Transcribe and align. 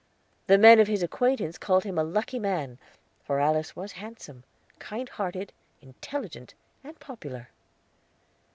The 0.47 0.57
men 0.57 0.79
of 0.79 0.87
his 0.87 1.03
acquaintance 1.03 1.59
called 1.59 1.83
him 1.83 1.99
a 1.99 2.03
lucky 2.03 2.39
man, 2.39 2.79
for 3.23 3.39
Alice 3.39 3.75
was 3.75 3.91
handsome, 3.91 4.43
kind 4.79 5.07
hearted, 5.07 5.53
intelligent, 5.79 6.55
and 6.83 6.99
popular. 6.99 7.49